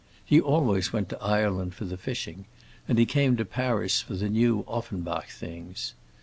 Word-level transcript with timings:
He 0.25 0.41
always 0.41 0.91
went 0.91 1.09
to 1.09 1.21
Ireland 1.21 1.75
for 1.75 1.85
the 1.85 1.95
fishing, 1.95 2.45
and 2.87 2.97
he 2.97 3.05
came 3.05 3.37
to 3.37 3.45
Paris 3.45 4.01
for 4.01 4.15
the 4.15 4.29
new 4.29 4.61
Offenbach 4.67 5.27
things. 5.27 5.93